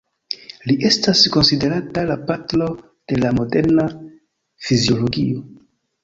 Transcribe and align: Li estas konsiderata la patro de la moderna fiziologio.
Li 0.69 0.75
estas 0.87 1.19
konsiderata 1.33 2.05
la 2.11 2.15
patro 2.29 2.67
de 3.11 3.19
la 3.25 3.31
moderna 3.41 3.85
fiziologio. 4.69 5.43